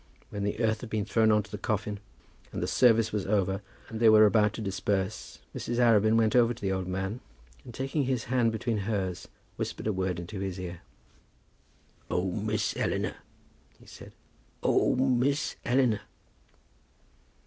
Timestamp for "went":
6.17-6.35